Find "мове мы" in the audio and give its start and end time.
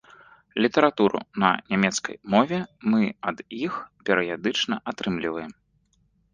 2.35-3.01